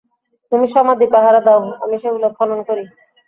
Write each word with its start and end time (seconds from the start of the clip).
তুমি 0.51 0.65
সমাধি 0.75 1.05
পাহারা 1.13 1.39
দাও, 1.47 1.61
আমি 1.83 1.95
সেগুলো 2.03 2.27
খনন 2.37 2.59
করি! 2.67 2.83